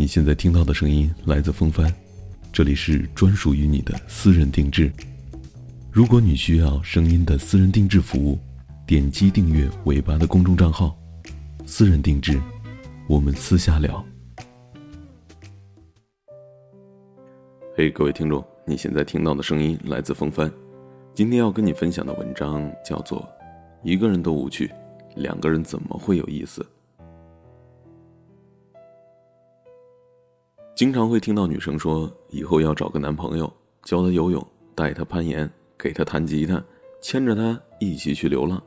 [0.00, 1.94] 你现在听到的声音来自风帆，
[2.50, 4.90] 这里是专属于你的私人定制。
[5.92, 8.38] 如果你需要声音的私人定制服务，
[8.86, 10.98] 点击订阅尾巴的公众账号
[11.68, 12.40] “私人定制”，
[13.06, 14.02] 我们私下聊。
[17.76, 20.50] 嘿，各位听众，你现在听到的声音来自风帆。
[21.14, 23.20] 今天要跟你分享的文章叫做
[23.82, 24.70] 《一个人都无趣，
[25.16, 26.62] 两个人怎么会有意思》。
[30.80, 33.52] 经常会听到女生说，以后要找个男朋友，
[33.82, 34.42] 教他游泳，
[34.74, 36.64] 带他攀岩，给他弹吉他，
[37.02, 38.62] 牵着他一起去流浪。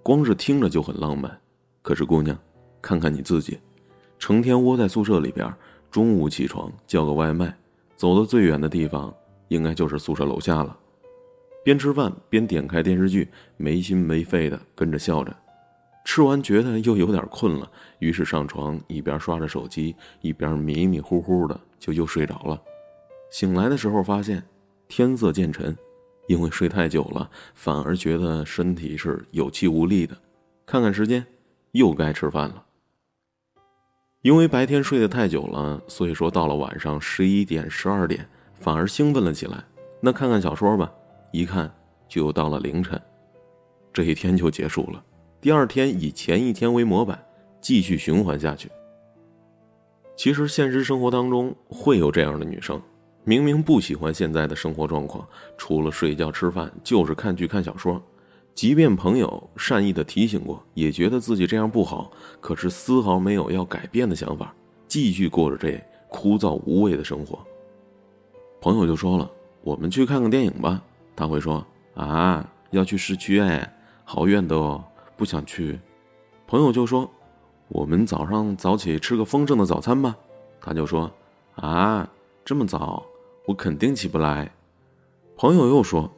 [0.00, 1.36] 光是听着就很浪漫。
[1.82, 2.38] 可是姑娘，
[2.80, 3.58] 看看你自己，
[4.20, 5.52] 成天窝在宿舍里边，
[5.90, 7.52] 中午起床叫个外卖，
[7.96, 9.12] 走的最远的地方
[9.48, 10.78] 应该就是宿舍楼下了。
[11.64, 15.36] 边吃饭边点开电视剧，没心没肺的跟着笑着。
[16.08, 22.58] 吃完觉得又有点困了，于是上床一边刷着手机，一边迷迷糊糊的就又睡着了。
[23.30, 24.42] 醒来的时候发现
[24.88, 25.76] 天色渐沉，
[26.26, 30.16] 因为睡太久了，反而觉得身体是有气无力的。
[30.64, 31.24] 看看时间，
[31.72, 32.64] 又该吃饭了。
[34.22, 39.62] 因为白天睡得太久了，所以说到了晚上十一点、十二点，反而兴奋了起来。
[40.00, 40.90] 那看看小说吧，
[41.32, 41.70] 一看
[42.08, 42.98] 就又到了凌晨，
[43.92, 45.04] 这一天就结束了。
[45.40, 47.16] 第二天以前一天为模板，
[47.60, 48.68] 继续循环下去。
[50.16, 52.82] 其实现实生活当中会有这样的女生，
[53.22, 55.24] 明明不喜欢现在的生活状况，
[55.56, 58.02] 除了睡觉吃饭就是看剧看小说，
[58.52, 64.52] 即便朋友善意的提醒过，也觉得自己这样不好，可是丝毫没有要改变的想法，
[64.88, 67.38] 继续过着这枯燥无味的生活。
[68.60, 69.30] 朋友就说了
[69.62, 70.82] ：“我们去看个电影吧。”
[71.14, 71.64] 他会说
[71.94, 74.82] ：“啊，要去市区哎，好远的哦。”
[75.18, 75.76] 不想去，
[76.46, 77.10] 朋友就说
[77.66, 80.16] ：“我们早上早起吃个丰盛的早餐吧。”
[80.62, 81.10] 他就说
[81.56, 82.08] ：“啊，
[82.44, 83.04] 这么早，
[83.44, 84.48] 我肯定起不来。”
[85.36, 86.08] 朋友又说：“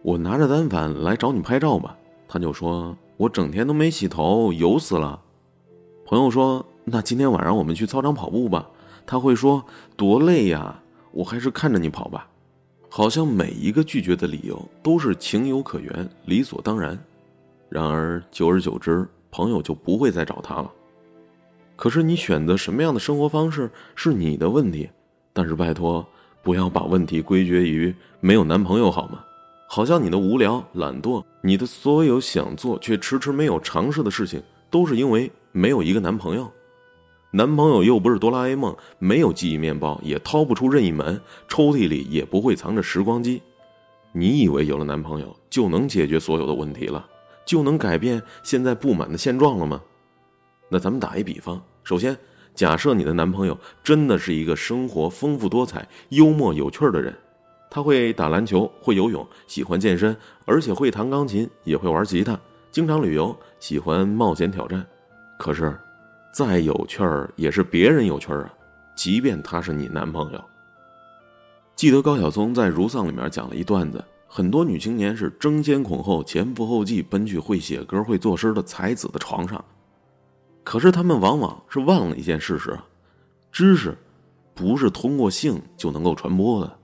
[0.00, 1.94] 我拿着单反来找你拍照吧。”
[2.26, 5.20] 他就说：“我整天都没洗头，油死了。”
[6.06, 8.66] 朋友说：“那今天晚上我们去操场跑步吧。”
[9.04, 9.62] 他会说
[9.98, 12.26] ：“多累呀，我还是看着你跑吧。”
[12.88, 16.98] 好像每一个拒绝的理由都是情有可原、理所当然。
[17.68, 20.70] 然而，久而久之，朋友就不会再找他了。
[21.74, 24.88] 可是，你选择什么样的生活方式是你的问题。
[25.32, 26.06] 但是，拜托，
[26.42, 29.22] 不要把问题归结于没有男朋友，好吗？
[29.68, 36.50] 好像你的无聊、懒惰，你的所有想做却迟迟没有尝试的事情，都是因为没有一个男朋友。
[37.32, 43.42] 男朋友又不是哆啦 A 梦，没有记忆面包，也掏不出任意门，抽屉里也不会藏着时光机。
[44.12, 47.04] 你以为有了男朋友就能解决所有的问题了？
[47.46, 49.80] 就能改变现在不满的现状了吗？
[50.68, 52.14] 那咱们打一比方，首先
[52.54, 57.16] 假设你的男朋友真的是一个生活丰富多彩、幽默有趣的人，
[57.70, 60.14] 他会打篮球、会游泳、喜欢健身，
[60.44, 62.36] 而且会弹钢琴，也会玩吉他，
[62.72, 64.84] 经常旅游，喜欢冒险挑战。
[65.38, 65.72] 可是，
[66.32, 68.54] 再有趣儿也是别人有趣儿啊，
[68.96, 70.44] 即便他是你男朋友。
[71.76, 74.02] 记得高晓松在《如丧》里面讲了一段子。
[74.28, 79.64] 很多女青年是争先恐后、前赴后继奔去会写歌、会作诗的才子的床上，
[80.62, 82.78] 可是她们往往是忘了一件事实：
[83.50, 83.96] 知识
[84.52, 86.76] 不是通过性就能够传播的。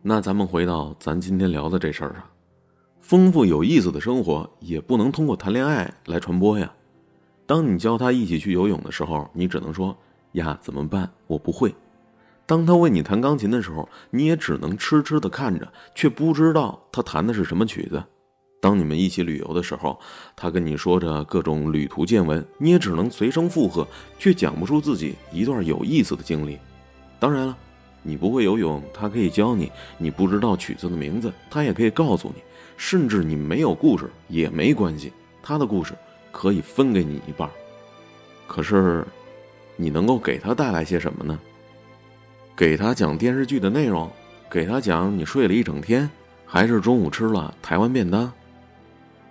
[0.00, 2.22] 那咱们回到咱今天聊的这事儿上，
[3.00, 6.72] 丰富有意思的生活也不能通过谈恋爱来传播呀。
[7.46, 9.94] 当你教他一起去游泳的时候，你只能说
[10.32, 11.10] ：“呀，怎么办？
[11.26, 11.74] 我不会。”
[12.46, 18.02] 当他为你弹钢琴的时候，你也只能痴痴的看着，却不知道他弹的是什么曲子。
[18.60, 19.98] 当你们一起旅游的时候，
[20.34, 23.86] 他跟你说着各种旅途见闻，你也只能随声附和，
[24.18, 26.58] 却讲不出自己一段有意思的经历。
[27.18, 27.56] 当然了，
[28.02, 29.66] 你不会游泳，他可以教你；
[29.98, 32.42] 你不知道曲子的名字，他也可以告诉你。
[32.76, 35.12] 甚至你没有故事也没关系，
[35.42, 35.94] 他的故事
[36.32, 37.48] 可以分给你一半。
[38.46, 39.06] 可是，
[39.76, 41.38] 你能够给他带来些什么呢？
[42.56, 44.08] 给他讲电视剧的内容，
[44.48, 46.08] 给他讲你睡了一整天，
[46.46, 48.32] 还是中午吃了台湾便当？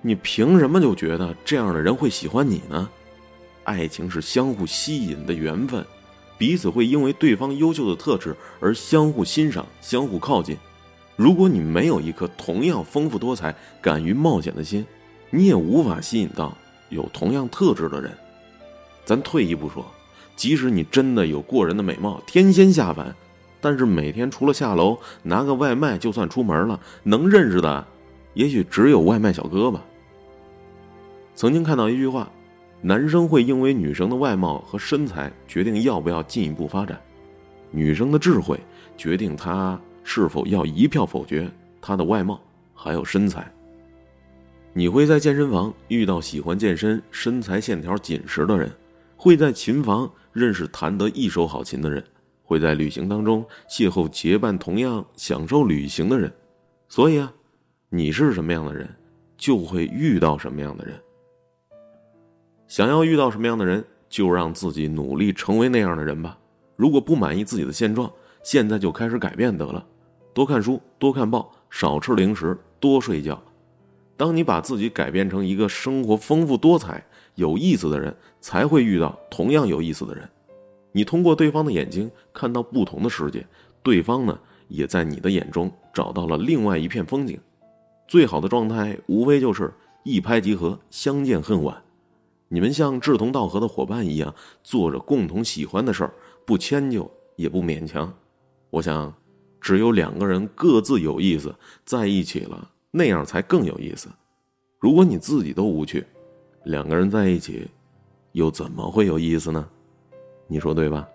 [0.02, 2.90] 你凭什么就觉得这样的人会喜欢你呢？
[3.64, 5.86] 爱情是相互吸引的缘分，
[6.38, 10.58] 彼此会因为对方优秀的特质而相互欣赏、相互靠近。
[11.16, 14.86] 如果你没有一颗同样丰富多彩、敢于冒险的心，
[15.30, 16.58] 你也无法吸引到
[16.90, 18.12] 有同样特质的人。
[19.06, 19.86] 咱退一步说。
[20.36, 23.16] 即使你真的有过人的美貌，天仙下凡，
[23.62, 27.86] 但是每天除了下楼拿个外卖，就算出门了，能认识的，
[28.34, 29.84] 也许只有外卖小哥吧。
[31.36, 32.32] 曾经看到一句话
[32.82, 37.00] ：“男生会因为女生的外貌和身材决定要不要进一步发展，
[37.72, 38.60] 女生的智慧
[38.98, 41.50] 决定她是否要一票否决
[41.82, 42.40] 她的外貌
[42.74, 43.50] 还有身材。
[44.74, 48.72] 你会在健身房遇到喜欢健身、身材线条紧实的人，
[49.16, 52.04] 会在琴房认识弹得一手好琴的人，
[52.44, 56.32] 会在旅行当中邂逅结伴同样享受旅行的人。
[56.90, 57.32] 所以啊，
[57.90, 58.90] 你是什么样的人，
[59.38, 61.00] 就会遇到什么样的人。
[62.68, 66.38] 想要遇到什么样的人，就让自己努力成为那样的人吧。
[66.76, 68.12] 如果不满意自己的现状，
[68.44, 69.86] 现在就开始改变得了。
[70.34, 73.40] 多看书，多看报，少吃零食，多睡觉。
[74.16, 77.04] 当你把自己改变成一个生活丰富多彩、
[77.36, 80.30] 有意思的人，才会遇到同样有意思的人。
[80.92, 83.46] 你通过对方的眼睛看到不同的世界，
[83.82, 87.40] 对方呢也在你的眼中找到了另外一片风景。
[88.08, 89.74] 最好的状态无非就是
[90.04, 91.82] 一拍即合，相见恨晚。
[92.50, 96.14] 你们像志同道合的伙伴一样，做着共同喜欢的事儿，
[96.46, 98.14] 不迁就也不勉强。
[98.70, 99.12] 我想，
[99.60, 102.70] 只有两个人各自有意思，在一起了。
[102.96, 104.08] 那样才更有意思。
[104.80, 106.06] 如果你自己都无趣，
[106.66, 107.68] 两个人在一起，
[108.34, 109.68] 又怎么会有意思呢？
[110.46, 111.08] 你说对吧？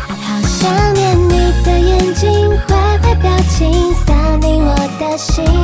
[0.00, 5.61] 好想念你的眼睛，坏坏表情，撒进我的心。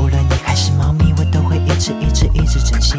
[0.00, 2.96] 无论你还是猫咪，我都会一直一直一直珍惜。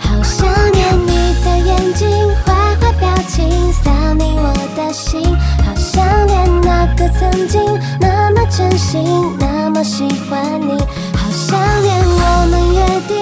[0.00, 2.08] 好想念你的眼睛，
[2.46, 5.22] 坏坏表情，撒你我的心。
[5.62, 7.60] 好想念那个曾经
[8.00, 9.04] 那么真心，
[9.38, 10.80] 那么喜欢你。
[11.14, 13.21] 好想念我们约定，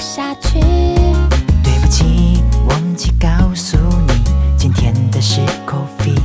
[0.00, 0.60] 下去。
[1.62, 3.76] 对不起，忘记告诉
[4.06, 4.12] 你，
[4.56, 6.18] 今天的是 coffee。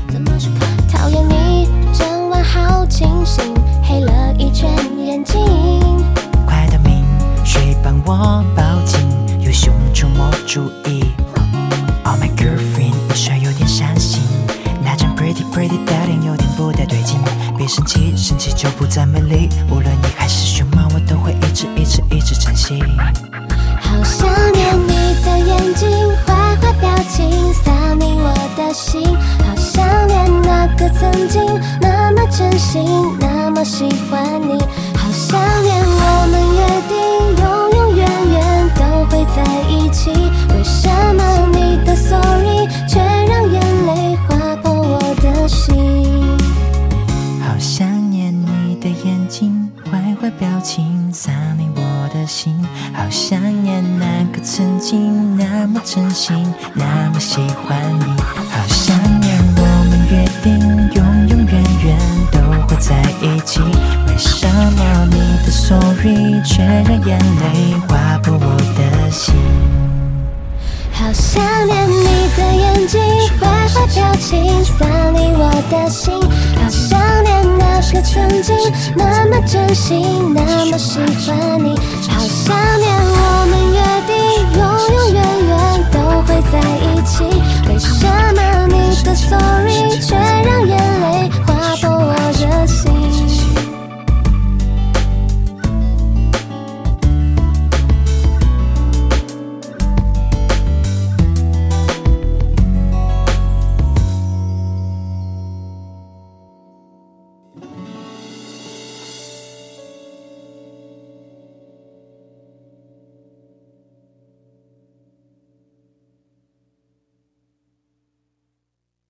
[0.91, 3.43] 讨厌你，整晚好清醒，
[3.83, 5.39] 黑了一圈眼睛。
[6.45, 7.05] 快到明，
[7.43, 8.99] 谁帮我抱紧？
[9.39, 11.03] 有熊出没，注意。
[12.03, 14.21] Oh my girlfriend，你说有点伤心，
[14.83, 15.79] 那张 pretty pretty
[18.65, 19.47] 就不再美丽。
[19.69, 22.81] 无论你还是熊猫，我都会一直一直一直珍惜。
[23.79, 25.87] 好想念你的眼睛，
[26.25, 29.05] 坏坏表情，洒进我的心。
[29.45, 31.43] 好想念那个曾经
[31.79, 32.83] 那么真心，
[33.19, 34.57] 那么喜欢你。
[63.45, 63.61] 在一起。
[64.07, 69.35] 为什么你的 sorry 却让眼泪划破我的心？
[70.91, 73.01] 好想念你的眼睛，
[73.39, 76.13] 坏坏表情，洒进我的心。
[76.55, 78.55] 好想念那个曾经
[78.95, 81.77] 那么真心，那么喜欢你。